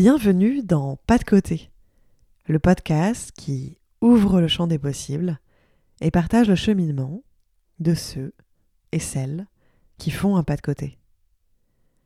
[0.00, 1.72] Bienvenue dans Pas de côté,
[2.46, 5.40] le podcast qui ouvre le champ des possibles
[6.00, 7.24] et partage le cheminement
[7.80, 8.32] de ceux
[8.92, 9.48] et celles
[9.96, 11.00] qui font un pas de côté.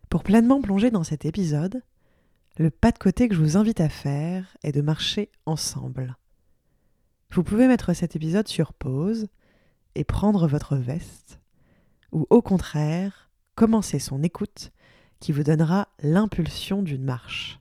[0.08, 1.82] Pour pleinement plonger dans cet épisode,
[2.56, 6.16] le pas de côté que je vous invite à faire est de marcher ensemble.
[7.30, 9.28] Vous pouvez mettre cet épisode sur pause
[9.96, 11.40] et prendre votre veste,
[12.10, 14.72] ou au contraire, commencer son écoute
[15.20, 17.58] qui vous donnera l'impulsion d'une marche.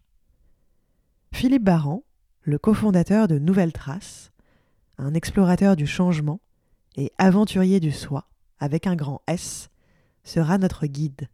[1.33, 2.03] Philippe Baran,
[2.43, 4.31] le cofondateur de Nouvelles Traces,
[4.97, 6.39] un explorateur du changement
[6.95, 8.27] et aventurier du soi,
[8.59, 9.69] avec un grand S,
[10.23, 11.29] sera notre guide.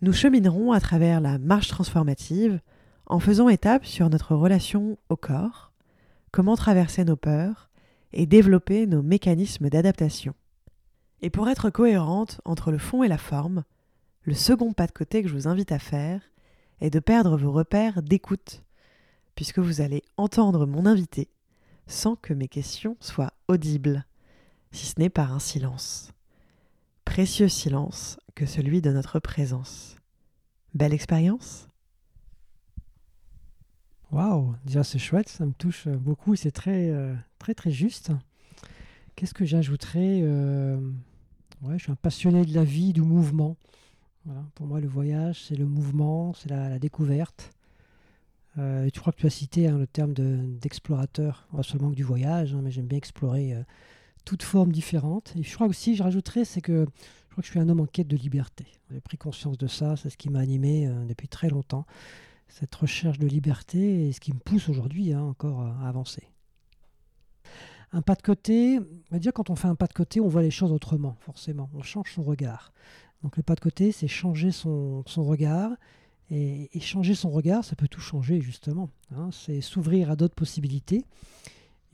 [0.00, 2.60] Nous cheminerons à travers la marche transformative
[3.06, 5.72] en faisant étape sur notre relation au corps,
[6.32, 7.70] comment traverser nos peurs
[8.12, 10.34] et développer nos mécanismes d'adaptation.
[11.20, 13.64] Et pour être cohérente entre le fond et la forme,
[14.22, 16.20] le second pas de côté que je vous invite à faire
[16.80, 18.62] est de perdre vos repères d'écoute,
[19.34, 21.28] puisque vous allez entendre mon invité
[21.86, 24.04] sans que mes questions soient audibles,
[24.72, 26.12] si ce n'est par un silence.
[27.04, 29.96] Précieux silence que celui de notre présence.
[30.74, 31.68] Belle expérience
[34.10, 38.12] Waouh, déjà c'est chouette, ça me touche beaucoup, c'est très, euh, très très juste.
[39.16, 40.78] Qu'est-ce que j'ajouterais euh,
[41.72, 43.56] Je suis un passionné de la vie, du mouvement.
[44.54, 47.50] Pour moi, le voyage, c'est le mouvement, c'est la, découverte.
[48.58, 52.04] Euh, tu crois que tu as cité hein, le terme d'explorateur, pas seulement que du
[52.04, 53.54] voyage, hein, mais j'aime bien explorer
[54.24, 55.34] toutes formes différentes.
[55.36, 57.80] Et je crois aussi, je rajouterais, c'est que je crois que je suis un homme
[57.80, 58.66] en quête de liberté.
[58.90, 61.84] J'ai pris conscience de ça, c'est ce qui m'a animé depuis très longtemps
[62.54, 66.28] cette recherche de liberté est ce qui me pousse aujourd'hui hein, encore à avancer.
[67.92, 70.28] Un pas de côté, on va dire quand on fait un pas de côté, on
[70.28, 71.68] voit les choses autrement, forcément.
[71.74, 72.72] On change son regard.
[73.24, 75.72] Donc le pas de côté, c'est changer son, regard.
[76.30, 78.90] Et, changer son regard, ça peut tout changer justement.
[79.16, 79.30] Hein.
[79.32, 81.04] c'est s'ouvrir à d'autres possibilités.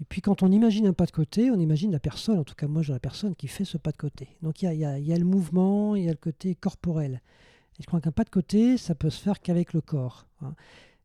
[0.01, 2.55] Et puis quand on imagine un pas de côté, on imagine la personne, en tout
[2.55, 4.29] cas moi j'ai la personne qui fait ce pas de côté.
[4.43, 7.21] Donc il y a, le mouvement, il y a le côté corporel
[7.81, 10.27] je crois qu'un pas de côté, ça peut se faire qu'avec le corps.
[10.43, 10.55] Hein.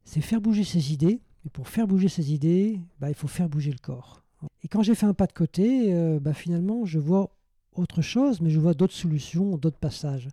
[0.03, 1.21] C'est faire bouger ses idées.
[1.45, 4.23] Et pour faire bouger ses idées, bah, il faut faire bouger le corps.
[4.63, 7.35] Et quand j'ai fait un pas de côté, euh, bah, finalement, je vois
[7.75, 10.27] autre chose, mais je vois d'autres solutions, d'autres passages.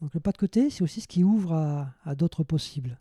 [0.00, 1.52] Donc le pas de côté, c'est aussi ce qui ouvre
[2.04, 2.98] à, d'autres possibles.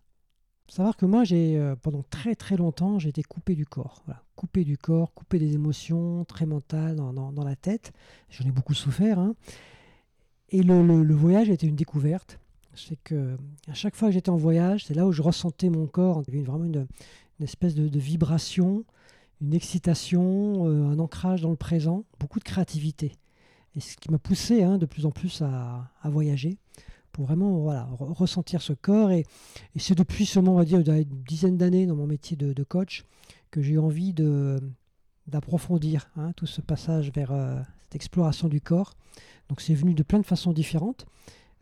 [0.68, 4.03] Savoir que moi, j'ai euh, pendant très très longtemps, j'ai été coupé du corps.
[4.35, 7.91] Coupé du corps, coupé des émotions, très mental dans, la tête.
[8.29, 9.19] J'en ai beaucoup souffert.
[9.19, 9.35] Hein.
[10.50, 12.40] Et le, le voyage a été une découverte
[12.75, 13.38] c'est que
[13.68, 16.23] à chaque fois que j'étais en voyage, c'est là où je ressentais mon corps.
[16.28, 16.88] Il y avait vraiment une,
[17.40, 18.85] espèce de, vibration,
[19.41, 23.13] une excitation, euh, un ancrage dans le présent, beaucoup de créativité.
[23.75, 26.57] Et ce qui m'a poussé hein, de plus en plus à, voyager
[27.11, 29.11] pour vraiment voilà, ressentir ce corps.
[29.11, 29.25] Et,
[29.77, 33.05] c'est depuis seulement, on va dire, une dizaine d'années dans mon métier de, coach
[33.49, 34.13] que j'ai eu envie
[35.27, 38.95] d'approfondir hein, tout ce passage vers euh, cette exploration du corps.
[39.49, 41.05] Donc c'est venu de plein de façons différentes.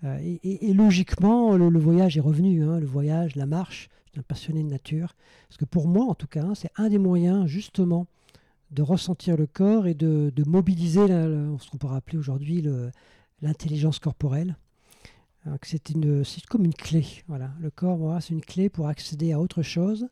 [0.04, 2.64] Euh, et, logiquement, le, voyage est revenu.
[2.64, 3.90] Hein, le voyage, la marche.
[4.06, 5.16] Je suis un passionné de nature.
[5.48, 8.08] Parce que pour moi, en tout cas, c'est un des moyens justement
[8.72, 12.66] de ressentir le corps et de, mobiliser ce qu'on pourrait appeler aujourd'hui
[13.42, 14.56] l'intelligence corporelle.
[15.64, 15.82] C'est
[16.50, 17.06] comme une clé.
[17.28, 17.52] Voilà.
[17.60, 20.08] Le corps, c'est une clé pour accéder à autre chose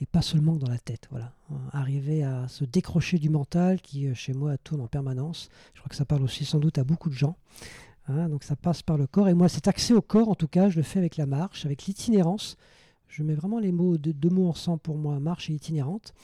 [0.00, 1.08] et pas seulement dans la tête.
[1.10, 1.32] Voilà.
[1.72, 5.48] Arriver à se décrocher du mental qui, euh, chez moi, tourne en permanence.
[5.74, 7.36] Je crois que ça parle aussi sans doute à beaucoup de gens.
[8.06, 9.28] Hein, donc ça passe par le corps.
[9.28, 11.66] Et moi, cet accès au corps, en tout cas, je le fais avec la marche,
[11.66, 12.56] avec l'itinérance.
[13.08, 16.14] Je mets vraiment les mots, deux, mots ensemble pour moi, marche et itinérante.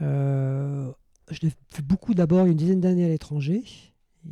[0.00, 0.90] Euh,
[1.30, 3.64] je l'ai fait beaucoup d'abord une dizaine d'années à l'étranger.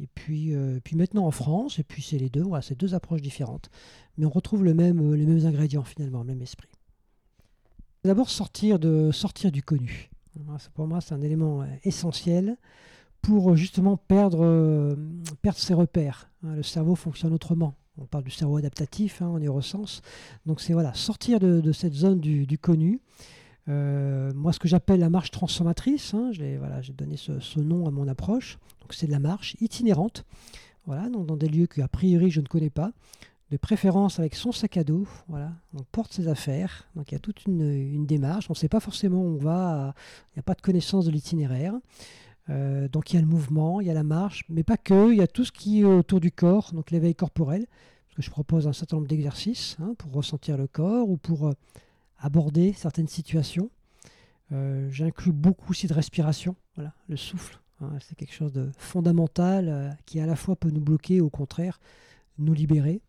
[0.00, 2.94] Et puis, euh, puis maintenant en France, et puis c'est les deux, voilà, c'est deux
[2.94, 3.70] approches différentes.
[4.18, 6.68] Mais on retrouve le même, euh, les mêmes ingrédients finalement, le même esprit.
[8.04, 10.10] D'abord sortir, de, sortir du connu.
[10.74, 12.58] Pour moi, c'est un élément essentiel
[13.22, 14.96] pour justement perdre,
[15.40, 16.30] perdre ses repères.
[16.44, 16.54] Hein.
[16.54, 17.74] le cerveau fonctionne autrement.
[17.98, 20.02] On parle du cerveau adaptatif hein, en neurosciences.
[20.44, 23.00] Donc c'est voilà, sortir de, cette zone du, connu.
[23.68, 28.08] Euh, moi, ce que j'appelle la marche transformatrice, hein, j'ai donné ce, nom à mon
[28.08, 28.58] approche.
[28.90, 30.24] C'est de la marche itinérante,
[30.86, 32.92] voilà, dans des lieux que a priori je ne connais pas,
[33.50, 35.06] de préférence avec son sac à dos.
[35.28, 36.88] Voilà, on porte ses affaires.
[36.94, 38.46] Donc il y a toute une, une démarche.
[38.48, 39.94] On ne sait pas forcément où on va.
[40.32, 41.74] Il n'y a pas de connaissance de l'itinéraire.
[42.48, 45.12] Euh, donc il y a le mouvement, il y a la marche, mais pas que,
[45.12, 47.66] il y a tout ce qui est autour du corps, donc l'éveil corporel,
[48.06, 51.48] parce que je propose un certain nombre d'exercices hein, pour ressentir le corps ou pour
[51.48, 51.52] euh,
[52.18, 53.70] aborder certaines situations.
[54.52, 59.96] Euh, J'inclus beaucoup aussi de respiration, voilà, le souffle, hein, c'est quelque chose de fondamental
[60.06, 61.80] qui à la fois peut nous bloquer, au contraire,
[62.38, 63.00] nous libérer.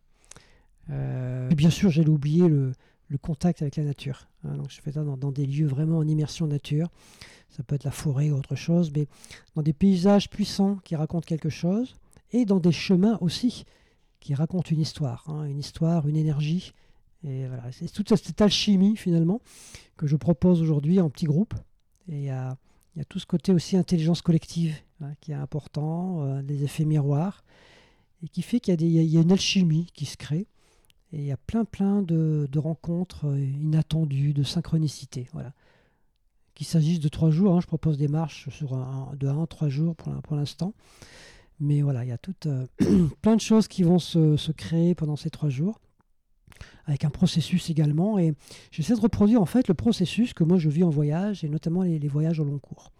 [0.88, 2.72] et bien sûr, j'allais oublier le,
[3.08, 4.28] le contact avec la nature.
[4.44, 4.56] Hein.
[4.56, 6.88] donc je fais ça dans, des lieux vraiment en immersion nature.
[7.48, 9.06] Ça peut être la forêt ou autre chose, mais
[9.54, 11.94] dans des paysages puissants qui racontent quelque chose
[12.32, 13.64] et dans des chemins aussi
[14.20, 15.44] qui racontent une histoire, hein.
[15.44, 16.72] une histoire, une énergie.
[17.22, 19.40] C'est toute cette alchimie finalement
[19.96, 21.54] que je propose aujourd'hui en petit groupe.
[22.08, 22.56] Et il y a,
[23.08, 27.44] tout ce côté aussi intelligence collective hein, qui est important, euh, des effets miroirs,
[28.22, 30.46] et qui fait qu'il y, a une alchimie qui se crée.
[31.12, 35.28] Et il y a plein plein de, rencontres euh, inattendues, de synchronicité.
[35.32, 35.52] Voilà.
[36.54, 39.46] Qu'il s'agisse de trois jours, hein, je propose des marches sur un, de 1 à
[39.46, 40.74] 3 jours pour, l'instant.
[41.60, 42.66] Mais voilà, il y a euh,
[43.22, 45.80] plein de choses qui vont se, créer pendant ces trois jours,
[46.88, 48.18] avec un processus également.
[48.18, 48.34] Et
[48.72, 51.82] j'essaie de reproduire en fait le processus que moi je vis en voyage, et notamment
[51.82, 52.90] les, voyages au long cours.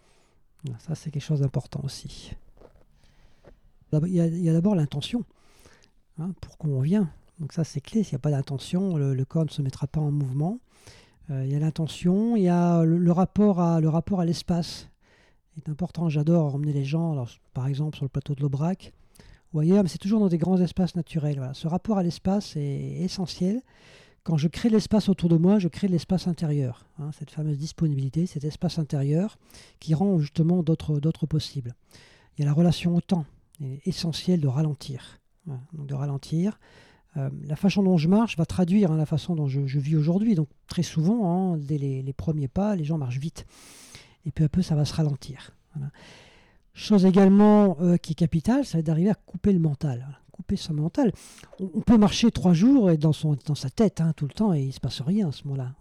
[0.78, 2.32] ça, c'est quelque chose d'important aussi.
[3.92, 5.24] Il y a, d'abord l'intention.
[6.18, 9.44] Hein, pourquoi on vient donc ça c'est clé, s'il n'y a pas d'intention, le, corps
[9.44, 10.58] ne se mettra pas en mouvement.
[11.30, 14.88] Euh, il y a l'intention, il y a le, rapport à le rapport à l'espace.
[15.54, 17.24] C'est important, j'adore emmener les gens,
[17.54, 18.92] par exemple sur le plateau de l'Aubrac
[19.52, 21.40] ou ailleurs, mais c'est toujours dans des grands espaces naturels.
[21.54, 23.62] Ce rapport à l'espace est essentiel.
[24.22, 26.84] Quand je crée l'espace autour de moi, je crée l'espace intérieur.
[26.98, 29.38] Hein, cette fameuse disponibilité, cet espace intérieur
[29.80, 31.74] qui rend justement d'autres possibles.
[32.36, 33.24] Il y a la relation au temps.
[33.60, 35.20] Il est essentiel de ralentir.
[35.72, 36.58] de ralentir.
[37.16, 40.34] Euh, la façon dont je marche va traduire hein, la façon dont je, vis aujourd'hui.
[40.34, 43.46] Donc très souvent, hein, dès les, premiers pas, les gens marchent vite.
[44.26, 45.52] Et peu à peu, ça va se ralentir.
[46.78, 50.06] Chose également euh, qui est capitale, c'est d'arriver à couper le mental.
[50.30, 51.10] Couper son mental.
[51.58, 54.54] On, peut marcher trois jours et dans, son, dans sa tête hein, tout le temps
[54.54, 55.74] et il ne se passe rien à ce moment-là.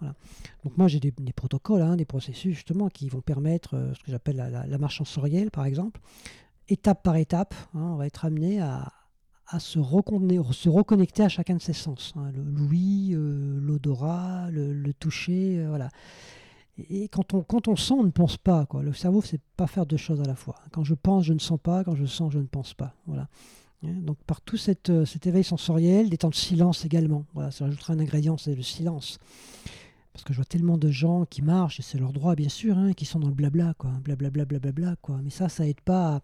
[0.64, 4.38] Donc moi j'ai des, protocoles, des processus justement qui vont permettre euh, ce que j'appelle
[4.38, 6.02] la, marche sensorielle par exemple.
[6.68, 8.92] Étape par étape, on va être amené à,
[9.60, 12.14] se, se reconnecter à chacun de ses sens.
[12.16, 15.90] Hein, le l'ouïe, euh, l'odorat, le, toucher, euh, voilà.
[16.90, 18.66] Et quand on, quand on sent, on ne pense pas.
[18.66, 18.84] Quoi.
[18.84, 20.56] Le cerveau, c'est pas faire deux choses à la fois.
[20.72, 21.84] Quand je pense, je ne sens pas.
[21.84, 22.94] Quand je sens, je ne pense pas.
[23.08, 23.28] Voilà.
[23.84, 24.58] Hein, donc par tout
[24.90, 27.26] euh, cet éveil sensoriel, des temps de silence également.
[27.34, 29.20] Voilà, ça rajoutera un ingrédient, c'est le silence.
[30.14, 32.78] Parce que je vois tellement de gens qui marchent, et c'est leur droit bien sûr,
[32.78, 33.92] hein, qui sont dans le blabla, quoi.
[34.04, 35.20] Blablabla, quoi.
[35.24, 36.22] Mais ça, ça aide pas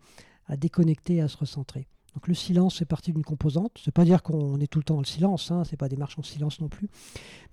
[0.47, 1.87] à déconnecter, à se recentrer.
[2.13, 3.79] Donc le silence fait partie d'une composante.
[3.83, 5.97] C'est pas dire qu'on est tout le temps dans le silence, hein, c'est pas des
[5.97, 6.89] marches en silence non plus.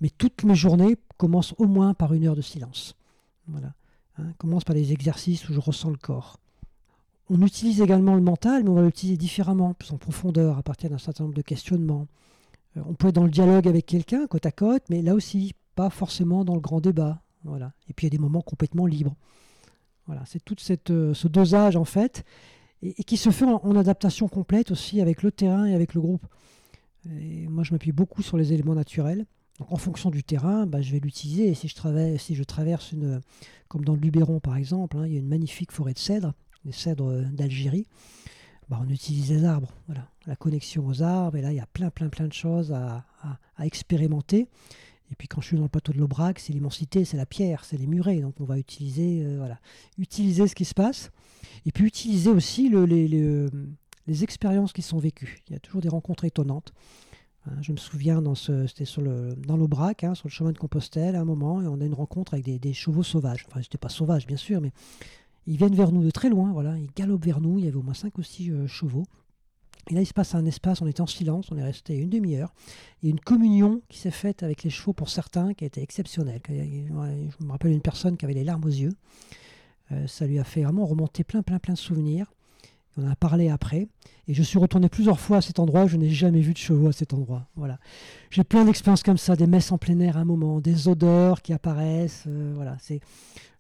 [0.01, 2.95] Mais toutes mes journées commencent au moins par une heure de silence.
[3.49, 3.73] Voilà.
[4.19, 6.39] Hein, commence par des exercices où je ressens le corps.
[7.31, 10.91] On utilise également le mental, mais on va l'utiliser différemment, plus en profondeur, à partir
[10.91, 12.09] d'un certain nombre de questionnements.
[12.77, 15.55] Euh, on peut être dans le dialogue avec quelqu'un, côte à côte, mais là aussi,
[15.75, 17.23] pas forcément dans le grand débat.
[17.45, 17.73] Voilà.
[17.89, 19.15] Et puis il y a des moments complètement libres.
[20.06, 22.25] Voilà, c'est tout cette, euh, ce dosage en fait
[22.82, 26.27] et, qui se fait en, adaptation complète aussi avec le terrain et avec le groupe.
[27.05, 29.27] Moi, je m'appuie beaucoup sur les éléments naturels.
[29.59, 31.55] Donc, en fonction du terrain, bah, je vais l'utiliser.
[31.55, 33.21] Si je, traverse, si je traverse une,
[33.69, 36.35] comme dans le Luberon par exemple, hein, il y a une magnifique forêt de cèdres,
[36.65, 37.87] les cèdres d'Algérie.
[38.69, 41.37] Bah, on utilise les arbres, voilà, la connexion aux arbres.
[41.37, 43.05] Et là, il y a plein, plein, plein de choses à
[43.62, 44.49] expérimenter.
[45.11, 47.65] Et puis quand je suis dans le plateau de l'Aubrac, c'est l'immensité, c'est la pierre,
[47.65, 48.21] c'est les murets.
[48.21, 49.59] Donc on va utiliser, euh, voilà,
[49.99, 51.11] utiliser ce qui se passe.
[51.67, 55.39] Et puis utiliser aussi le, les, expériences qui sont vécues.
[55.49, 56.73] Il y a toujours des rencontres étonnantes.
[57.46, 61.17] Hein, je me souviens, c'était sur le, dans l'Aubrac, hein, sur le chemin de Compostelle,
[61.17, 63.46] à un moment, et on a une rencontre avec des, chevaux sauvages.
[63.49, 64.73] Enfin, c'était pas sauvages, bien sûr, mais
[65.46, 67.58] ils viennent vers nous de très loin, voilà, ils galopent vers nous.
[67.58, 69.05] Il y avait au moins 5 ou 6 euh, chevaux.
[69.89, 72.10] Et là, il se passe un espace, on était en silence, on est resté une
[72.10, 72.53] demi-heure.
[73.03, 75.67] Il y a une communion qui s'est faite avec les chevaux pour certains qui a
[75.67, 76.41] été exceptionnelle.
[76.49, 78.93] Je me rappelle une personne qui avait les larmes aux yeux.
[79.93, 82.32] Euh, ça lui a fait vraiment remonter plein, plein, plein de souvenirs.
[82.96, 83.89] On en a parlé après.
[84.29, 85.87] Et je suis retourné plusieurs fois à cet endroit.
[85.87, 87.49] Je n'ai jamais vu de chevaux à cet endroit.
[87.56, 87.79] Voilà.
[88.31, 91.43] J'ai plein d'expériences comme ça, des messes en plein air à un moment, des odeurs
[91.43, 92.25] qui apparaissent.
[92.27, 92.77] Euh, voilà.
[92.81, 93.01] C'est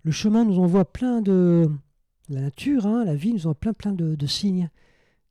[0.02, 1.68] le chemin nous envoie plein de
[2.28, 4.70] la nature, hein, la vie nous envoie plein, plein de signes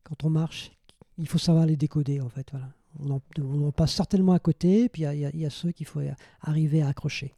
[0.03, 0.71] quand on marche
[1.19, 2.47] il faut savoir les décoder en fait.
[2.51, 2.69] Voilà.
[2.99, 6.01] On, en, passe certainement à côté, puis il y, a ceux qu'il faut
[6.41, 7.35] arriver à accrocher.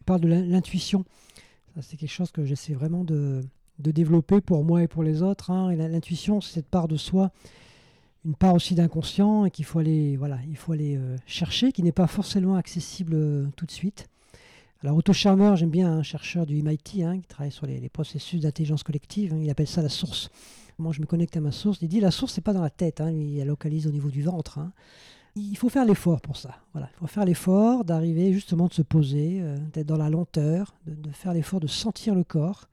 [0.00, 1.04] On parle de l'intuition.
[1.80, 3.42] c'est quelque chose que j'essaie vraiment de,
[3.78, 5.50] développer pour moi et pour les autres.
[5.50, 5.74] Hein.
[5.74, 7.32] L'intuition, c'est cette part de soi,
[8.24, 11.82] une part aussi d'inconscient, et qu'il faut aller, voilà, il faut aller euh, chercher, qui
[11.82, 14.08] n'est pas forcément accessible euh, tout de suite.
[14.82, 18.82] Alors Otto j'aime bien un chercheur du MIT hein, qui travaille sur les, processus d'intelligence
[18.82, 19.32] collective.
[19.32, 19.38] Hein.
[19.40, 20.28] il appelle ça la source.
[20.78, 21.78] Moi, je me connecte à ma source.
[21.82, 23.00] Il dit la source, c'est pas dans la tête.
[23.00, 24.58] Hein, la localise au niveau du ventre.
[24.58, 24.72] Hein.
[25.36, 26.56] Il faut faire l'effort pour ça.
[26.74, 31.10] Il faut faire l'effort d'arriver justement de se poser, euh, d'être dans la lenteur, de,
[31.12, 32.68] faire l'effort de sentir le corps,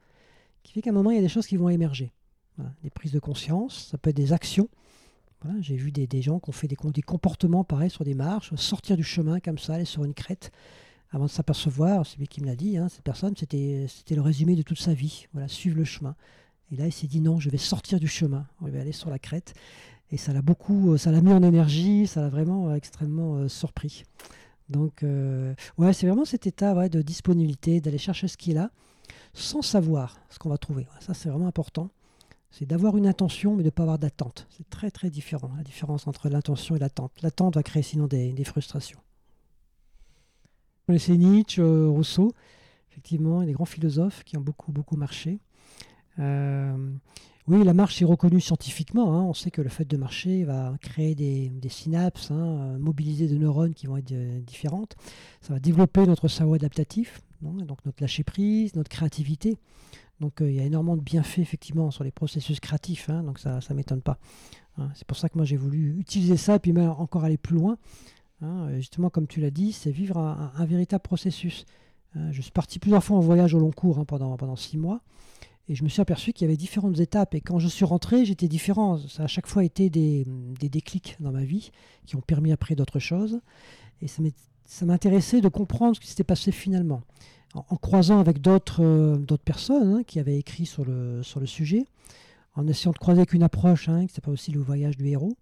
[0.64, 2.10] qui fait qu'à un moment, il y a des choses qui vont émerger.
[2.82, 4.68] des prises de conscience, ça peut être des actions.
[5.60, 8.52] J'ai vu des, des, gens qui ont fait des, des, comportements pareils sur des marches,
[8.56, 10.50] sortir du chemin comme ça, aller sur une crête,
[11.10, 14.54] avant de s'apercevoir, c'est lui qui me l'a dit, hein, cette personne, c'était le résumé
[14.54, 16.14] de toute sa vie, voilà, suivre le chemin.
[16.72, 19.10] Et là, il s'est dit non, je vais sortir du chemin, je vais aller sur
[19.10, 19.54] la crête.
[20.12, 24.04] Et ça l'a beaucoup, ça l'a mis en énergie, ça l'a vraiment extrêmement euh, surpris.
[24.68, 28.54] Donc, euh, ouais, c'est vraiment cet état ouais, de disponibilité, d'aller chercher ce qui est
[28.54, 28.70] là,
[29.34, 30.86] sans savoir ce qu'on va trouver.
[31.00, 31.90] Ça, c'est vraiment important.
[32.52, 34.46] C'est d'avoir une intention, mais de ne pas avoir d'attente.
[34.50, 37.12] C'est très, très différent, la différence entre l'intention et l'attente.
[37.22, 38.98] L'attente va créer sinon des, frustrations.
[40.90, 42.32] On laissait Nietzsche, euh, Rousseau,
[42.90, 45.38] effectivement, des grands philosophes qui ont beaucoup, beaucoup marché.
[46.18, 46.76] Euh,
[47.46, 49.14] oui, la marche est reconnue scientifiquement.
[49.14, 49.22] Hein.
[49.22, 53.72] On sait que le fait de marcher va créer des, synapses, hein, mobiliser des neurones
[53.72, 54.96] qui vont être euh, différentes.
[55.40, 59.58] Ça va développer notre cerveau adaptatif, donc notre lâcher prise, notre créativité.
[60.18, 63.60] Donc il y a énormément de bienfaits effectivement sur les processus créatifs, hein, donc ça
[63.70, 64.18] ne m'étonne pas.
[64.94, 67.54] C'est pour ça que moi j'ai voulu utiliser ça et puis même encore aller plus
[67.54, 67.78] loin.
[68.74, 71.66] Justement, comme tu l'as dit, c'est vivre un, véritable processus.
[72.30, 75.00] je suis parti plusieurs fois en voyage au long cours pendant, pendant six mois.
[75.70, 77.32] Et je me suis aperçu qu'il y avait différentes étapes.
[77.36, 78.98] Et quand je suis rentré, j'étais différent.
[78.98, 80.26] Ça a chaque fois été des,
[80.58, 81.70] des déclics dans ma vie
[82.06, 83.40] qui ont permis après d'autres choses.
[84.02, 87.02] Et ça m'intéressait de comprendre ce qui s'était passé finalement.
[87.54, 91.84] En, croisant avec d'autres euh, personnes hein, qui avaient écrit sur le, sur le sujet,
[92.54, 95.36] en essayant de croiser avec une approche hein, qui s'appelle aussi le voyage du héros.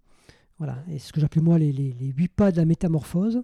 [0.59, 0.77] Voilà.
[0.91, 3.41] Et ce que j'appelle moi les, les, huit pas de la métamorphose.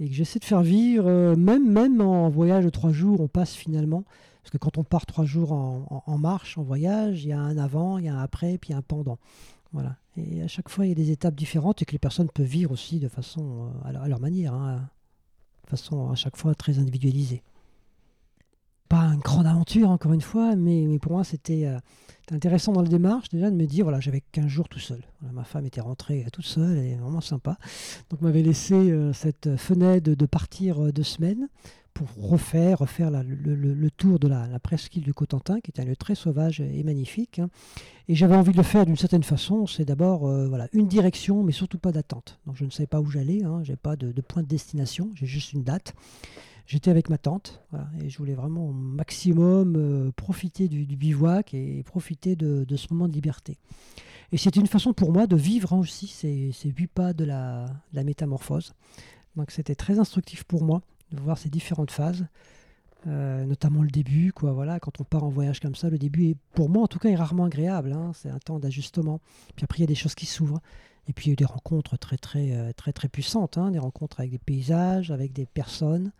[0.00, 3.28] Et que j'essaie de faire vivre, euh, même, même en voyage de trois jours, on
[3.28, 4.04] passe finalement
[4.48, 7.58] parce que quand on part trois jours en, marche, en voyage, il y a un
[7.58, 9.18] avant, il y a un après, puis un pendant.
[9.74, 9.96] Voilà.
[10.16, 12.46] Et à chaque fois, il y a des étapes différentes et que les personnes peuvent
[12.46, 14.88] vivre aussi de façon euh, à leur, manière, hein,
[15.64, 17.42] de façon à chaque fois très individualisée.
[18.88, 21.78] Pas une grande aventure, encore une fois, mais, pour moi, c'était euh,
[22.32, 25.02] intéressant dans la démarche déjà de me dire voilà, j'avais 15 jours tout seul.
[25.32, 27.58] ma femme était rentrée toute seule, et vraiment sympa.
[28.10, 31.48] Donc, m'avait laissé euh, cette fenêtre de partir deux semaines
[31.98, 36.14] pour refaire, refaire le, tour de la, presqu'île du Cotentin, qui est un lieu très
[36.14, 37.40] sauvage et magnifique.
[37.40, 37.48] Hein.
[38.06, 39.66] Et j'avais envie de le faire d'une certaine façon.
[39.66, 42.38] C'est d'abord euh, voilà, une direction, mais surtout pas d'attente.
[42.46, 43.62] Donc je ne savais pas où j'allais, hein.
[43.82, 45.94] pas de, point de destination, j'ai juste une date.
[46.68, 47.62] J'étais avec ma tante
[47.98, 53.08] et je voulais vraiment au maximum euh, profiter du, bivouac et profiter de, ce moment
[53.08, 53.56] de liberté.
[54.32, 57.64] Et c'était une façon pour moi de vivre hein, aussi ces, huit pas de la,
[57.64, 58.74] de la métamorphose.
[59.34, 62.26] Donc c'était très instructif pour moi de voir ces différentes phases,
[63.06, 64.34] euh, notamment le début.
[64.34, 66.86] Quoi, voilà, quand on part en voyage comme ça, le début, est, pour moi en
[66.86, 67.94] tout cas, est rarement agréable.
[67.94, 68.12] Hein.
[68.12, 69.22] c'est un temps d'ajustement.
[69.56, 70.60] Puis après, il y a des choses qui s'ouvrent.
[71.06, 73.70] Et puis il y a eu des rencontres très très euh, très très puissantes, hein.
[73.70, 76.12] des rencontres avec des paysages, avec des personnes.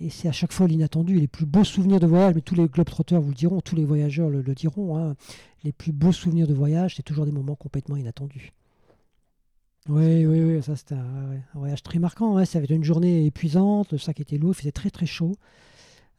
[0.00, 1.18] Et c'est à chaque fois l'inattendu.
[1.18, 3.84] Les plus beaux souvenirs de voyage, mais tous les globetrotters vous le diront, tous les
[3.84, 5.14] voyageurs le, diront, hein.
[5.64, 8.52] les plus beaux souvenirs de voyage, c'est toujours des moments complètement inattendus.
[9.88, 12.34] Oui, oui, oui, ça c'était un, voyage très marquant.
[12.34, 12.44] Ouais.
[12.44, 15.36] Ça avait été une journée épuisante, le sac était lourd, il faisait très très chaud.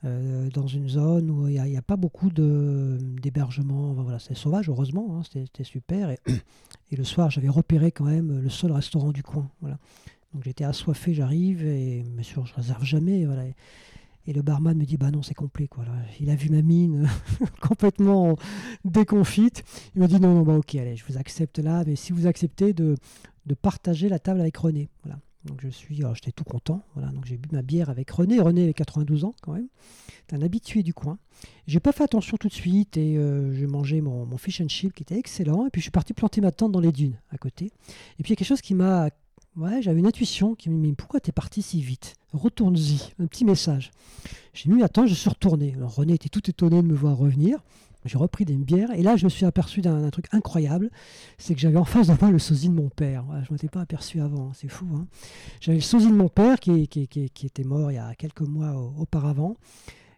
[0.05, 3.93] Euh, dans une zone où il n'y a, pas beaucoup d'hébergement.
[3.93, 6.11] voilà, c'est sauvage, heureusement, hein, c'était super.
[6.11, 6.19] Et,
[6.91, 9.49] et, le soir, j'avais repéré quand même le seul restaurant du coin.
[9.59, 9.79] Voilà.
[10.33, 13.25] Donc j'étais assoiffé, j'arrive, et bien sûr, je réserve jamais.
[13.25, 13.43] Voilà.
[14.27, 15.69] Et le barman me dit Bah non, c'est complet.
[16.19, 17.09] Il a vu ma mine
[17.61, 18.35] complètement
[18.83, 19.63] déconfite.
[19.95, 22.27] Il me dit Non, non, bah ok, allez, je vous accepte là, mais si vous
[22.27, 22.95] acceptez de,
[23.45, 24.89] de partager la table avec René.
[25.03, 25.19] Voilà.
[25.45, 26.83] Donc je suis, j'étais tout content.
[26.93, 28.41] Voilà, donc j'ai bu ma bière avec René.
[28.41, 29.67] René avait 92 ans quand même.
[30.29, 31.17] C'est un habitué du coin.
[31.67, 34.67] J'ai pas fait attention tout de suite et euh, j'ai mangé mon, mon, fish and
[34.67, 35.65] chip qui était excellent.
[35.65, 37.65] Et puis je suis parti planter ma tente dans les dunes à côté.
[38.19, 39.09] Et puis il y a quelque chose qui m'a,
[39.57, 42.15] ouais, j'avais une intuition qui me dit pourquoi t'es parti si vite?
[42.33, 43.13] Retourne-y.
[43.19, 43.91] Un petit message.
[44.53, 45.75] J'ai mis attends, je suis retourné.
[45.81, 47.59] René était tout étonné de me voir revenir.
[48.05, 50.89] J'ai repris des bières et là je me suis aperçu d'un truc incroyable,
[51.37, 53.25] c'est que j'avais en face de moi le sosie de mon père.
[53.43, 54.85] je ne m'étais pas aperçu avant, c'est fou.
[54.95, 55.07] Hein.
[55.59, 58.73] J'avais le sosie de mon père qui, qui, était mort il y a quelques mois
[58.97, 59.57] auparavant.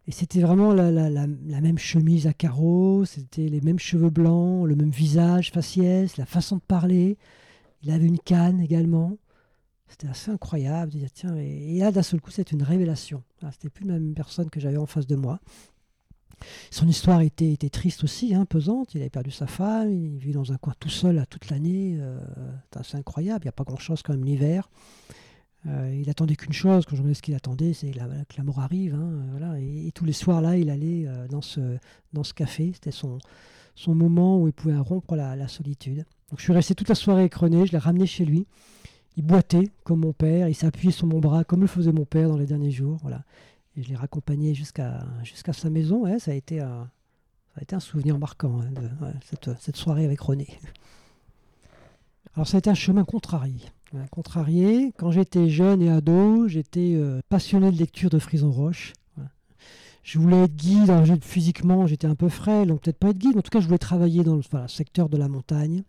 [0.07, 4.89] Et c'était vraiment la, même chemise à carreaux, c'était les mêmes cheveux blancs, le même
[4.89, 7.17] visage faciès, la façon de parler.
[7.83, 9.17] Il avait une canne également.
[9.89, 13.23] C'était assez incroyable tiens, et, là d'un seul coup c'est une révélation.
[13.51, 15.39] C'était plus la même personne que j'avais en face de moi.
[16.71, 18.93] Son histoire était, était triste aussi, hein, pesante.
[18.95, 21.97] Il avait perdu sa femme, il vit dans un coin tout seul toute l'année.
[21.99, 22.17] Euh,
[22.71, 24.69] c'est assez incroyable, il n'y a pas grand-chose quand même l'hiver.
[25.67, 27.97] Euh, il attendait qu'une chose, quand je me ce qu'il attendait, c'est que
[28.37, 28.95] la mort arrive.
[28.95, 29.59] Hein, voilà.
[29.59, 31.77] et, tous les soirs, là, il allait euh, dans, ce,
[32.13, 32.71] dans ce café.
[32.73, 33.17] C'était son,
[33.75, 36.05] son moment où il pouvait rompre la, solitude.
[36.29, 38.45] Donc je suis resté toute la soirée avec je l'ai ramené chez lui.
[39.19, 42.29] Il boitait comme mon père, il s'appuyait sur mon bras comme le faisait mon père
[42.29, 42.97] dans les derniers jours.
[43.01, 43.21] Voilà
[43.81, 46.03] je l'ai raccompagné jusqu'à jusqu'à sa maison.
[46.03, 46.89] Ouais, ça, a été un,
[47.53, 50.47] ça a été un souvenir marquant, hein, cette, cette, soirée avec René.
[52.35, 53.59] Alors ça a été un chemin contrarié.
[54.11, 54.93] contrarié.
[54.97, 58.93] Quand j'étais jeune et ado, j'étais euh, passionné de lecture de Frison Roche.
[60.01, 60.91] Je voulais être guide,
[61.23, 63.77] physiquement j'étais un peu frêle, donc peut-être pas être guide, en tout cas je voulais
[63.77, 65.83] travailler dans le secteur de la montagne.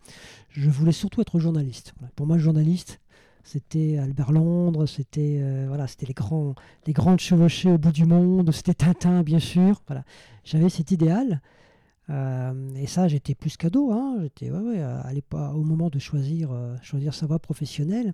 [0.49, 1.95] Je voulais surtout être journaliste.
[2.15, 3.00] Pour moi, journaliste,
[3.43, 6.55] c'était Albert Londres, c'était euh, voilà, c'était les grands,
[6.85, 9.81] les grandes chevauchées au bout du monde, c'était Tintin bien sûr.
[9.87, 10.03] Voilà,
[10.43, 11.41] j'avais cet idéal.
[12.09, 13.91] Euh, et ça, j'étais plus cadeau.
[13.91, 14.83] Hein, j'étais ouais,
[15.31, 18.13] au moment de choisir, euh, choisir sa voie professionnelle.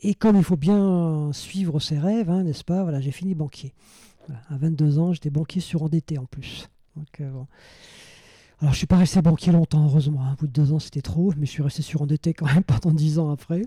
[0.00, 3.74] Et comme il faut bien suivre ses rêves, hein, n'est-ce pas Voilà, j'ai fini banquier.
[4.48, 6.68] à 22 ans, j'étais banquier surendetté en plus.
[6.96, 7.46] Donc, bon.
[8.60, 10.22] Alors, je suis pas resté banquier longtemps, heureusement.
[10.22, 10.32] Hein.
[10.32, 12.94] Au bout de deux ans, c'était trop, mais je suis resté surendetté quand même pendant
[12.94, 13.62] dix ans après.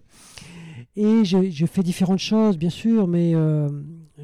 [0.96, 3.69] Et j'ai fait différentes choses, bien sûr, mais euh,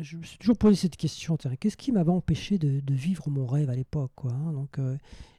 [0.02, 3.70] je me suis toujours posé cette question qu'est-ce qui m'avait empêché de, vivre mon rêve
[3.70, 4.98] à l'époque hein, euh,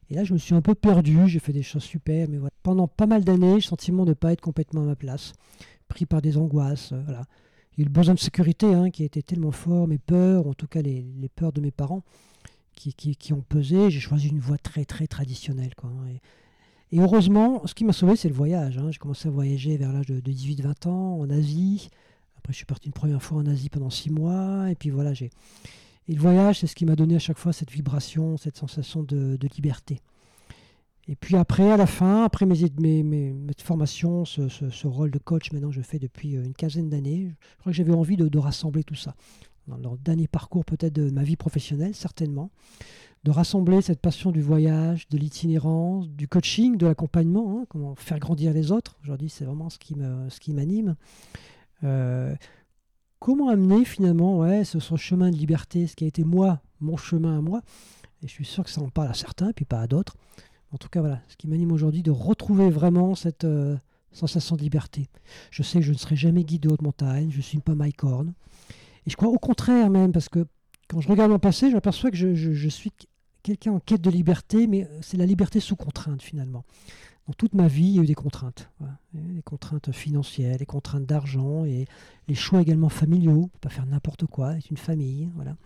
[0.08, 2.52] Et là, je me suis un peu perdu, j'ai fait des choses super, mais voilà.
[2.62, 5.32] Pendant pas mal d'années, j'ai sentiment de ne pas être complètement à ma place,
[5.88, 6.92] pris par des angoisses.
[6.92, 7.24] Euh, voilà.
[7.72, 9.98] Il y a eu le besoin de sécurité hein, qui a été tellement fort, mes
[9.98, 11.04] peurs, en tout cas les,
[11.34, 12.02] peurs de mes parents,
[12.72, 13.90] qui, ont pesé.
[13.90, 15.72] J'ai choisi une voie très, très traditionnelle.
[15.82, 15.90] Hein,
[16.92, 18.78] heureusement, ce qui m'a sauvé, c'est le voyage.
[18.78, 18.90] Hein.
[18.90, 21.90] J'ai commencé à voyager vers l'âge de, 18-20 ans en Asie.
[22.38, 24.70] Après, je suis parti une première fois en Asie pendant six mois.
[24.70, 25.30] Et puis voilà, j'ai.
[26.08, 29.02] Et le voyage, c'est ce qui m'a donné à chaque fois cette vibration, cette sensation
[29.02, 30.00] de, liberté.
[31.08, 35.80] Et puis après, à la fin, après mes, formations, ce, rôle de coach, maintenant je
[35.80, 38.96] fais depuis euh, une quinzaine d'années, je crois que j'avais envie de, de, rassembler tout
[38.96, 39.14] ça.
[39.68, 42.50] Dans le dernier parcours peut-être de ma vie professionnelle, certainement
[43.26, 48.20] de rassembler cette passion du voyage, de l'itinérance, du coaching, de l'accompagnement, hein, comment faire
[48.20, 48.96] grandir les autres.
[49.02, 50.94] Aujourd'hui, c'est vraiment ce qui, m'anime.
[51.82, 52.32] Euh,
[53.18, 57.38] comment amener finalement ouais, ce, chemin de liberté, ce qui a été moi, mon chemin
[57.38, 57.62] à moi?
[58.22, 60.14] Et je suis sûr que ça en parle à certains, puis pas à d'autres.
[60.70, 63.76] En tout cas, voilà, ce qui m'anime aujourd'hui, de retrouver vraiment cette euh,
[64.12, 65.08] sensation de liberté.
[65.50, 67.74] Je sais que je ne serai jamais guide de haute montagne, je ne suis pas
[67.74, 68.34] Mike Horn.
[69.04, 70.46] Et je crois au contraire même, parce que
[70.86, 72.92] quand je regarde mon passé, je m'aperçois que je suis
[73.46, 76.64] quelqu'un en quête de liberté, mais euh, c'est la liberté sous contrainte finalement.
[77.28, 78.70] Dans toute ma vie, il y a eu des contraintes.
[79.12, 81.86] Des contraintes financières, des contraintes d'argent et
[82.28, 83.50] les choix également familiaux.
[83.60, 85.30] pas faire n'importe quoi, être une famille.
[85.34, 85.56] Voilà.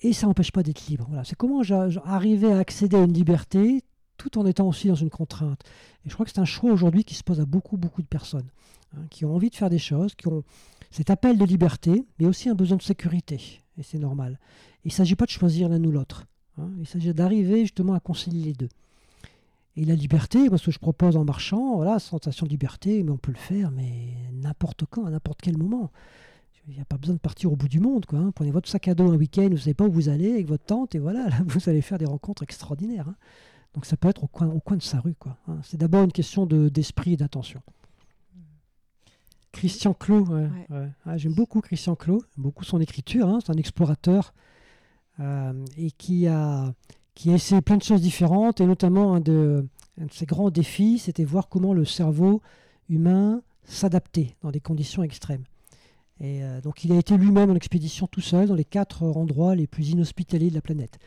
[0.00, 1.04] Et ça n'empêche pas d'être libre.
[1.08, 1.24] Voilà.
[1.24, 3.82] C'est comment j'arrivais à accéder à une liberté
[4.16, 5.62] tout en étant aussi dans une contrainte.
[6.04, 8.06] Et je crois que c'est un choix aujourd'hui qui se pose à beaucoup, beaucoup de
[8.06, 8.50] personnes
[8.96, 10.42] hein, qui ont envie de faire des choses, qui ont
[10.90, 13.60] cet appel de liberté, mais aussi un besoin de sécurité.
[13.78, 14.38] Et c'est normal.
[14.84, 16.26] il ne s'agit pas de choisir l'un ou l'autre.
[16.58, 16.68] Hein.
[16.78, 18.68] Il s'agit d'arriver justement à concilier les deux.
[19.76, 23.10] Et la liberté, moi ce que je propose en marchant, voilà, sensation de liberté, mais
[23.10, 25.90] on peut le faire, mais n'importe quand, à n'importe quel moment.
[26.68, 28.06] Il n'y a pas besoin de partir au bout du monde.
[28.06, 28.32] Quoi, hein.
[28.34, 30.46] Prenez votre sac à dos un week-end, vous ne savez pas où vous allez avec
[30.46, 33.08] votre tante, et voilà, là, vous allez faire des rencontres extraordinaires.
[33.08, 33.16] Hein.
[33.74, 35.14] Donc ça peut être au coin, au coin de sa rue.
[35.14, 37.62] Quoi, C'est d'abord une question de, d'esprit et d'attention.
[39.52, 40.28] Christian Clot,
[41.04, 43.38] ah, j'aime beaucoup Christian Clot, beaucoup son écriture.
[43.44, 44.32] C'est un explorateur
[45.76, 46.72] et qui a,
[47.14, 49.66] qui a essayé plein de choses différentes, et notamment un de,
[50.10, 52.40] ses grands défis, c'était voir comment le cerveau
[52.88, 55.44] humain s'adaptait dans des conditions extrêmes.
[56.20, 59.54] Et euh, donc il a été lui-même en expédition tout seul dans les quatre endroits
[59.54, 60.98] les plus inhospitaliers de la planète.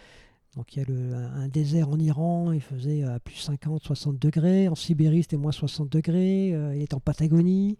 [0.56, 4.68] Donc il y a le, un, désert en Iran, il faisait à plus 50-60 degrés.
[4.68, 6.54] En Sibérie, c'était moins 60 degrés.
[6.54, 7.78] Euh, il est en Patagonie,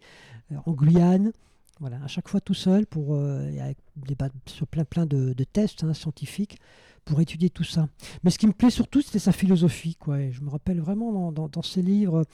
[0.66, 1.32] en Guyane.
[1.80, 5.84] Voilà, à chaque fois tout seul, pour, euh, avec des, sur plein, plein de, tests
[5.84, 6.58] hein, scientifiques
[7.04, 7.88] pour étudier tout ça.
[8.22, 9.96] Mais ce qui me plaît surtout, c'était sa philosophie.
[9.96, 10.30] Quoi.
[10.30, 12.24] Je me rappelle vraiment dans, ses livres,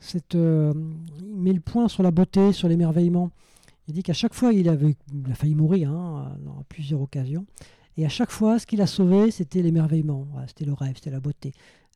[0.00, 0.74] cette, euh,
[1.20, 3.30] il met le point sur la beauté, sur l'émerveillement.
[3.88, 4.96] Il dit qu'à chaque fois, il, avait,
[5.30, 6.36] a failli mourir hein,
[6.68, 7.46] plusieurs occasions.
[7.96, 10.26] Et à chaque fois, ce qu'il a sauvé, c'était l'émerveillement.
[10.46, 11.52] c'était le rêve, c'était la beauté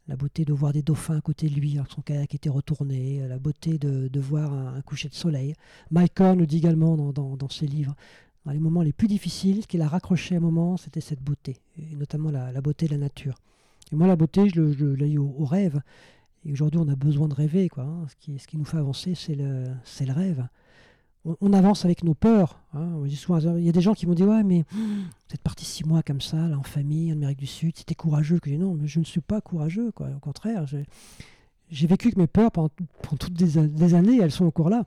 [0.08, 2.48] la beauté de voir des dauphins à côté de lui alors que son kayak était
[2.48, 5.54] retourné, la beauté de, voir un, coucher de soleil.
[5.94, 7.94] Horn le dit également dans, ses livres.
[8.44, 11.56] Dans les moments les plus difficiles, qu'il a raccroché à un moment, c'était cette beauté,
[11.78, 13.34] et notamment la, beauté de la nature.
[13.92, 15.80] Et moi, la beauté, je, l'ai eu au, rêve.
[16.44, 17.68] Et aujourd'hui, on a besoin de rêver.
[17.68, 18.06] Quoi, hein.
[18.08, 20.46] ce, qui, ce qui nous fait avancer, c'est le, le rêve
[21.40, 22.58] on, avance avec nos peurs.
[22.74, 22.88] Hein.
[23.06, 26.02] il y a des gens qui m'ont dit Ouais, mais vous êtes parti six mois
[26.02, 28.38] comme ça, là, en famille, en Amérique du Sud, c'était courageux.
[28.38, 29.90] Que non, mais je ne suis pas courageux.
[29.92, 30.08] Quoi.
[30.16, 30.66] Au contraire,
[31.70, 32.70] j'ai vécu avec mes peurs pendant,
[33.18, 34.84] toutes des, années, elles sont encore là.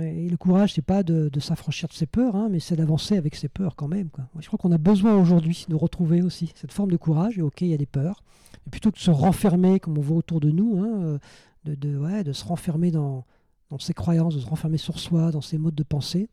[0.00, 3.34] Et le courage, c'est pas de, s'affranchir de ses peurs, hein, mais c'est d'avancer avec
[3.34, 4.08] ses peurs quand même.
[4.40, 7.38] Je crois qu'on a besoin aujourd'hui de retrouver aussi cette forme de courage.
[7.38, 8.22] Et ok, il y a des peurs.
[8.66, 11.18] Et plutôt que de se renfermer, comme on voit autour de nous, hein, euh,
[11.66, 13.26] de, de se renfermer dans,
[13.72, 16.28] dans ses croyances, de se renfermer sur soi, dans ses modes de pensée.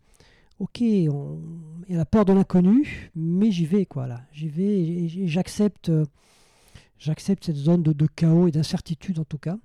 [0.60, 1.10] Ok, il
[1.88, 4.24] y a la peur de l'inconnu, mais j'y vais, quoi, là.
[4.34, 5.90] J'y vais et j'accepte,
[6.98, 9.58] j'accepte cette zone de, chaos et d'incertitude, en tout cas.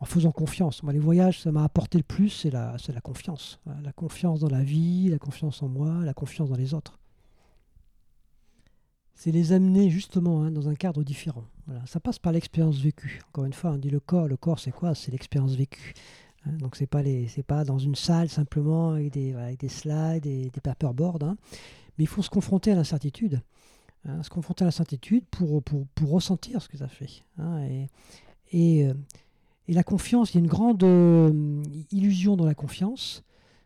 [0.00, 0.82] en faisant confiance.
[0.82, 3.58] Moi, les voyages, ça m'a apporté le plus, c'est la, confiance.
[3.82, 6.98] La confiance dans la vie, la confiance en moi, la confiance dans les autres.
[9.14, 11.44] C'est les amener justement hein, dans un cadre différent.
[11.86, 13.22] Ça passe par l'expérience vécue.
[13.28, 14.28] Encore une fois, on dit le corps.
[14.28, 14.94] Le corps, c'est quoi?
[14.94, 15.94] C'est l'expérience vécue.
[16.46, 16.52] Hein.
[16.58, 20.26] donc c'est pas les, c'est pas dans une salle simplement avec des, avec des slides
[20.26, 21.22] et des paperboards.
[21.22, 21.36] Hein.
[21.98, 23.40] Mais il faut se confronter à l'incertitude.
[24.04, 27.22] se confronter à l'incertitude pour, pour, pour, ressentir ce que ça fait.
[27.68, 27.86] et,
[28.50, 28.94] et euh,
[29.68, 33.22] et la confiance, il y a une grande euh, illusion dans la confiance,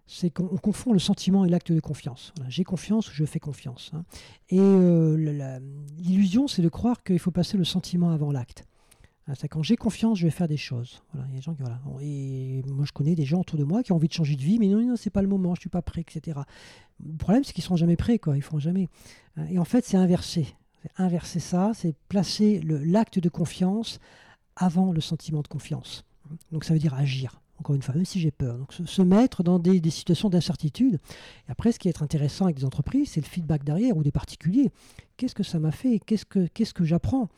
[0.07, 2.33] c'est qu'on confond le sentiment et l'acte de confiance.
[2.49, 3.91] J'ai confiance ou je fais confiance.
[3.95, 4.05] Hein.
[4.51, 5.59] Et euh,
[5.99, 8.65] l'illusion, c'est de croire qu'il faut passer le sentiment avant l'acte.
[9.35, 11.03] C'est quand j'ai confiance, je vais faire des choses.
[11.13, 11.81] Voilà, il y a des gens qui, voilà.
[12.01, 14.43] Et moi, je connais des gens autour de moi qui ont envie de changer de
[14.43, 16.39] vie, mais non, non c'est pas le moment, je suis pas prêt, etc.
[17.05, 18.37] Le problème, c'est qu'ils seront jamais prêts, quoi.
[18.37, 18.89] Ils feront jamais.
[19.37, 19.47] Hein.
[19.51, 20.47] Et en fait, c'est inversé.
[20.97, 23.99] Inverser ça, c'est placer l'acte de confiance
[24.55, 26.05] avant le sentiment de confiance.
[26.53, 28.57] Donc ça veut dire agir, encore une fois, même si j'ai peur.
[28.57, 31.01] Donc se, mettre dans des, situations d'incertitude.
[31.49, 34.13] Et après, ce qui est intéressant avec des entreprises, c'est le feedback derrière ou des
[34.13, 34.71] particuliers.
[35.17, 37.29] Qu'est-ce que ça m'a fait Qu'est-ce que, qu'est-ce que j'apprends?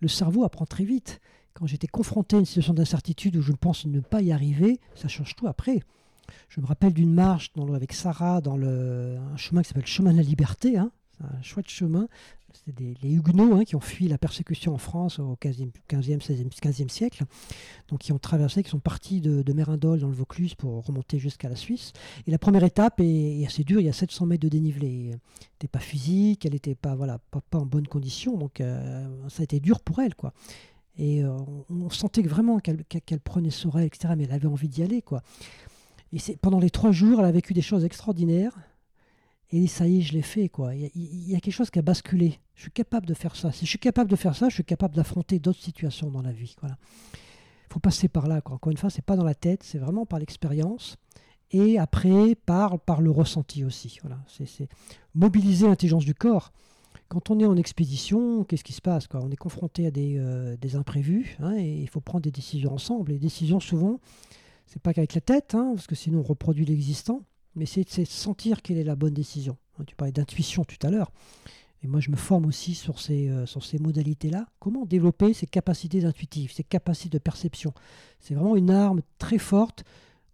[0.00, 1.20] Le cerveau apprend très vite.
[1.58, 5.08] Quand j'étais confronté à une situation d'incertitude où je pense ne pas y arriver, ça
[5.08, 5.80] change tout après.
[6.48, 10.18] Je me rappelle d'une marche avec Sarah dans le, un chemin qui s'appelle Chemin de
[10.18, 12.06] la Liberté, hein, un chouette chemin
[12.52, 16.88] c'est les Huguenots hein, qui ont fui la persécution en France au 15e, 16e, 15e
[16.88, 17.24] siècle,
[17.88, 21.18] donc qui ont traversé, qui sont partis de, de Mérindol dans le Vaucluse pour remonter
[21.18, 21.92] jusqu'à la Suisse.
[22.26, 25.10] Et la première étape est, assez dure, il y a 700 mètres de dénivelé.
[25.10, 25.20] Elle
[25.52, 29.44] n'était pas physique, elle n'était pas, voilà, pas, en bonne condition, donc euh, ça a
[29.44, 30.14] été dur pour elle.
[30.14, 30.32] quoi.
[30.98, 31.36] Et euh,
[31.70, 35.00] on, sentait vraiment qu'elle prenait sur elle, etc., mais elle avait envie d'y aller.
[35.00, 35.22] quoi.
[36.12, 38.58] Et pendant les trois jours, elle a vécu des choses extraordinaires.
[39.50, 40.48] Et ça y est, je l'ai fait.
[40.48, 40.74] quoi.
[40.74, 42.40] Il y, a, quelque chose qui a basculé.
[42.54, 43.52] Je suis capable de faire ça.
[43.52, 46.32] Si je suis capable de faire ça, je suis capable d'affronter d'autres situations dans la
[46.32, 46.54] vie.
[46.60, 46.76] Voilà.
[47.70, 48.40] Il faut passer par là.
[48.40, 48.56] Quoi.
[48.56, 50.96] Encore une fois, c'est pas dans la tête, c'est vraiment par l'expérience.
[51.50, 53.98] Et après, par, par le ressenti aussi.
[54.02, 54.18] Voilà.
[54.26, 54.68] C'est
[55.14, 56.52] mobiliser l'intelligence du corps.
[57.08, 60.56] Quand on est en expédition, qu'est-ce qui se passe On est confronté à des, euh,
[60.74, 63.12] imprévus hein, et il faut prendre des décisions ensemble.
[63.12, 63.98] Les décisions, souvent,
[64.66, 67.22] c'est pas qu'avec la tête, hein, parce que sinon on reproduit l'existant
[67.58, 69.56] mais c'est de sentir quelle est la bonne décision.
[69.78, 71.10] Hein, tu parlais d'intuition tout à l'heure.
[71.82, 73.46] Et moi, je me forme aussi sur ces, euh,
[73.80, 74.46] modalités-là.
[74.58, 77.72] Comment développer ces capacités intuitives, ces capacités de perception?
[78.20, 79.84] C'est vraiment une arme très forte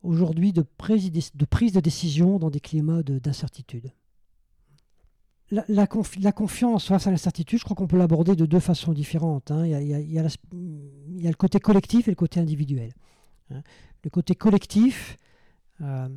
[0.03, 3.91] aujourd'hui de prise de décision dans des climats d'incertitude.
[5.69, 5.87] La,
[6.33, 9.53] confiance face à l'incertitude, je crois qu'on peut l'aborder de deux façons différentes.
[9.65, 12.93] Il, y a, le côté collectif et le côté individuel.
[13.51, 13.63] Hein.
[14.03, 15.19] Le côté collectif,
[15.81, 16.09] euh,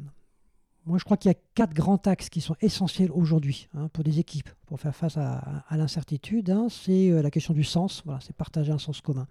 [0.86, 4.04] moi, je crois qu'il y a quatre grands axes qui sont essentiels aujourd'hui hein, pour
[4.04, 6.50] des équipes, pour faire face à, l'incertitude.
[6.50, 6.68] Hein.
[6.70, 9.28] c'est euh, la question du sens, voilà, c'est partager un sens commun.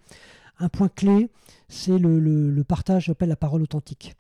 [0.59, 1.31] Un point clé,
[1.69, 4.15] c'est le, partage, j'appelle la parole authentique.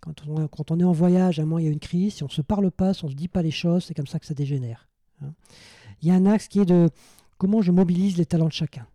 [0.00, 2.14] Quand on, quand on, est en voyage, à un moment il y a une crise,
[2.14, 3.94] si on ne se parle pas, si on ne se dit pas les choses, c'est
[3.94, 4.88] comme ça que ça dégénère.
[6.02, 6.90] Il y a un axe qui est de
[7.38, 8.86] comment je mobilise les talents de chacun.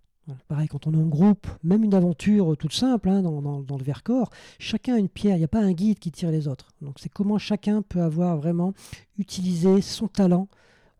[0.47, 4.29] Pareil, quand on est en groupe, même une aventure toute simple hein, dans, le Vercors,
[4.59, 6.69] chacun a une pierre, il n'y a pas un guide qui tire les autres.
[6.81, 8.73] Donc c'est comment chacun peut avoir vraiment
[9.17, 10.47] utilisé son talent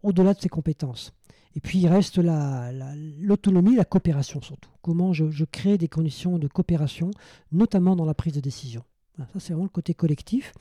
[0.03, 1.13] au-delà de ses compétences.
[1.55, 4.69] Et puis il reste l'autonomie, la, coopération surtout.
[4.81, 7.11] Comment je, crée des conditions de coopération,
[7.51, 8.83] notamment dans la prise de décision.
[9.17, 10.53] ça c'est vraiment le côté collectif.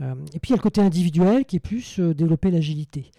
[0.00, 3.10] Euh, et puis il y a le côté individuel qui est plus euh, développer l'agilité.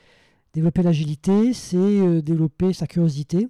[0.54, 3.48] Développer l'agilité, c'est euh, développer sa curiosité,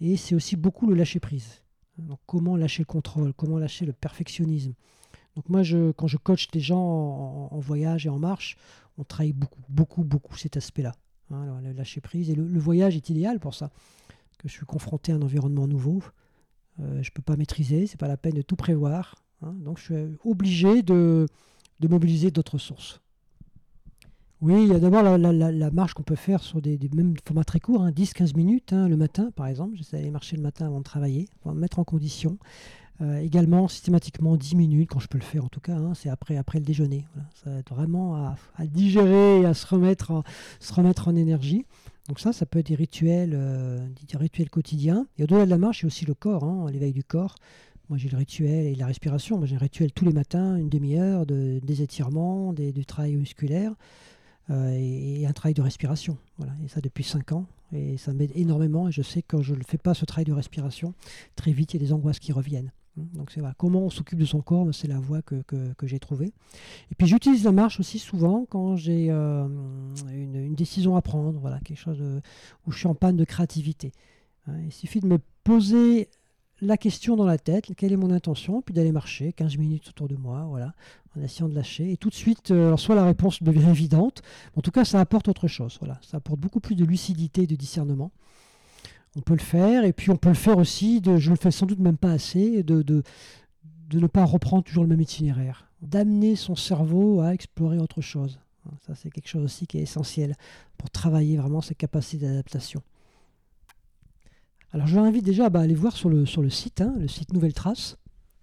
[0.00, 1.62] et c'est aussi beaucoup le lâcher prise.
[1.98, 4.74] Donc, comment lâcher le contrôle, comment lâcher le perfectionnisme.
[5.36, 8.56] Donc moi, je, quand je coach des gens en, voyage et en marche,
[8.98, 10.92] on travaille beaucoup, beaucoup, beaucoup cet aspect-là.
[11.30, 12.30] Hein, le lâcher prise.
[12.30, 13.70] Et le, voyage est idéal pour ça.
[14.38, 16.02] Que je suis confronté à un environnement nouveau.
[16.80, 19.16] Euh, je ne peux pas maîtriser, c'est pas la peine de tout prévoir.
[19.42, 19.52] Hein.
[19.52, 21.26] donc je suis obligé de,
[21.80, 23.00] de mobiliser d'autres sources.
[24.44, 27.60] Oui, il y a d'abord la, marche qu'on peut faire sur des, mêmes formats très
[27.60, 29.74] courts, 10-15 hein, minutes hein, le matin par exemple.
[29.74, 32.36] J'essaie d'aller marcher le matin avant de travailler, pour me mettre en condition.
[33.00, 36.10] Euh, également systématiquement 10 minutes, quand je peux le faire en tout cas, hein, c'est
[36.10, 37.06] après, le déjeuner.
[37.42, 40.24] Ça va être vraiment à, digérer et à se remettre, en,
[40.60, 41.64] se remettre en énergie.
[42.08, 45.06] Donc ça, ça peut être des rituels, euh, des rituels quotidiens.
[45.16, 47.36] Et au-delà de la marche, il y a aussi le corps, l'éveil du corps.
[47.88, 49.38] Moi, j'ai le rituel et la respiration.
[49.38, 53.16] Moi, j'ai un rituel tous les matins, une demi-heure, de, des étirements, des, du travail
[53.16, 53.74] musculaire.
[54.50, 56.18] Euh, et, un travail de respiration.
[56.38, 56.52] Voilà.
[56.64, 57.46] Et ça depuis 5 ans.
[57.72, 58.88] Et ça m'aide énormément.
[58.88, 60.94] Et je sais que quand je ne fais pas ce travail de respiration,
[61.36, 62.72] très vite, il y a des angoisses qui reviennent.
[62.96, 65.98] Donc c'est voilà, comment on s'occupe de son corps, c'est la voie que, que, j'ai
[65.98, 66.32] trouvée.
[66.92, 69.48] Et puis j'utilise la marche aussi souvent quand j'ai euh,
[70.12, 72.00] une, décision à prendre, voilà, quelque chose
[72.64, 73.90] où je suis en panne de créativité.
[74.46, 76.08] Hein, il suffit de me poser
[76.66, 80.08] la question dans la tête, quelle est mon intention, puis d'aller marcher 15 minutes autour
[80.08, 80.74] de moi, voilà,
[81.16, 81.92] en essayant de lâcher.
[81.92, 84.22] Et tout de suite, euh, soit la réponse devient évidente,
[84.56, 85.76] en tout cas, ça apporte autre chose.
[85.80, 88.10] Voilà, ça apporte beaucoup plus de lucidité et de discernement.
[89.16, 91.50] On peut le faire, et puis on peut le faire aussi, de, je le fais
[91.50, 93.02] sans doute même pas assez, de, de,
[93.90, 98.38] de ne pas reprendre toujours le même itinéraire, d'amener son cerveau à explorer autre chose.
[98.86, 100.34] Ça, c'est quelque chose aussi qui est essentiel
[100.78, 102.82] pour travailler vraiment ses capacités d'adaptation.
[104.74, 107.52] Alors je vous invite déjà à aller voir sur le, site, hein, le site Nouvelle
[107.52, 107.96] Trace.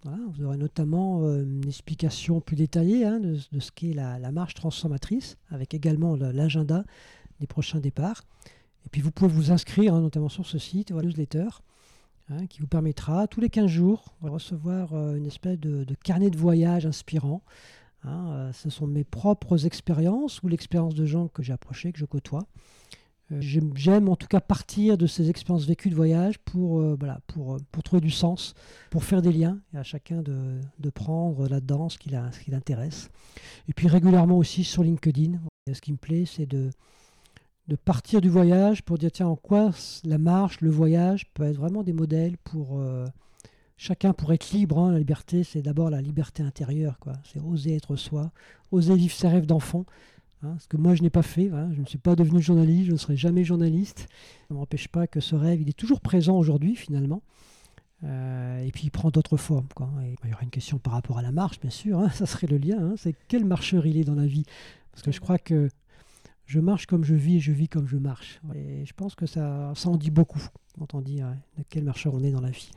[0.06, 5.36] vous aurez notamment euh, une explication plus détaillée hein, de, ce qu'est la, marche transformatrice,
[5.50, 6.86] avec également l'agenda
[7.42, 8.24] des prochains départs.
[8.86, 11.50] Et puis vous pouvez vous inscrire hein, notamment sur ce site, la newsletter,
[12.50, 16.38] qui vous permettra tous les 15 jours de recevoir euh, une espèce de, carnet de
[16.38, 17.42] voyage inspirant.
[18.06, 22.06] Euh, ce sont mes propres expériences ou l'expérience de gens que j'ai approchés, que je
[22.06, 22.48] côtoie.
[23.32, 23.40] Euh,
[23.76, 27.56] j'aime en tout cas partir de ces expériences vécues de voyage pour, euh, voilà, pour,
[27.56, 28.54] euh, pour trouver du sens,
[28.90, 33.10] pour faire des liens, et à chacun de, de prendre là-dedans ce qui l'intéresse.
[33.68, 35.40] Et puis régulièrement aussi sur LinkedIn,
[35.72, 36.70] ce qui me plaît, c'est de,
[37.68, 39.72] de partir du voyage pour dire tiens, en quoi
[40.04, 42.82] la marche, le voyage peut être vraiment des modèles pour
[43.78, 44.80] chacun pour être libre.
[44.80, 44.92] Hein.
[44.92, 46.98] la liberté, c'est d'abord la liberté intérieure.
[47.24, 48.32] C'est oser être soi,
[48.72, 49.86] oser vivre ses rêves d'enfant.
[50.44, 52.92] Hein, ce que moi je n'ai pas fait, je ne suis pas devenu journaliste, je
[52.94, 54.08] ne serai jamais journaliste.
[54.48, 57.22] Ça ne m'empêche pas que ce rêve, il est toujours présent aujourd'hui finalement.
[58.04, 59.68] Euh, et puis il prend d'autres formes.
[60.24, 62.48] il y aura une question par rapport à la marche, bien sûr, hein, ça serait
[62.48, 62.80] le lien.
[62.80, 62.94] Hein.
[62.98, 64.46] c'est quel marcheur il est dans la vie?
[64.92, 65.70] Parce que je crois que
[66.46, 68.42] je marche comme je vis et je vis comme je marche.
[68.56, 70.42] Et je pense que ça, ça en dit beaucoup
[70.78, 72.72] quand on dit de quel marcheur on est dans la vie.